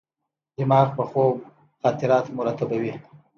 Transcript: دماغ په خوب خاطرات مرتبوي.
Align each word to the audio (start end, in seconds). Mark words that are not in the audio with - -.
دماغ 0.57 0.87
په 0.97 1.03
خوب 1.09 1.35
خاطرات 1.81 2.25
مرتبوي. 2.37 2.93